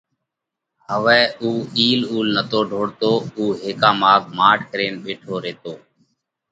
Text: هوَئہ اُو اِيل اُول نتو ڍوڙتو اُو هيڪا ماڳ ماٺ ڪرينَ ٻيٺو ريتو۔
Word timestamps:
هوَئہ 0.87 1.21
اُو 1.41 1.49
اِيل 1.77 2.01
اُول 2.11 2.27
نتو 2.35 2.59
ڍوڙتو 2.71 3.11
اُو 3.37 3.43
هيڪا 3.63 3.89
ماڳ 4.01 4.21
ماٺ 4.37 4.59
ڪرينَ 4.71 4.93
ٻيٺو 5.03 5.35
ريتو۔ 5.43 5.73